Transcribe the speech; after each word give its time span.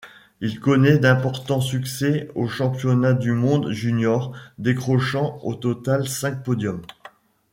Il 0.39 0.59
connait 0.59 0.97
d'importants 0.97 1.61
succès 1.61 2.31
aux 2.33 2.47
Championnats 2.47 3.13
du 3.13 3.33
monde 3.33 3.69
junior, 3.69 4.35
décrochant 4.57 5.37
au 5.43 5.53
total 5.53 6.07
cinq 6.09 6.43
podiums. 6.43 6.81